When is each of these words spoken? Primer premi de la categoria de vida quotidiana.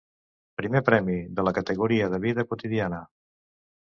Primer 0.59 0.79
premi 0.85 1.17
de 1.39 1.45
la 1.47 1.53
categoria 1.57 2.07
de 2.13 2.21
vida 2.23 2.47
quotidiana. 2.55 3.03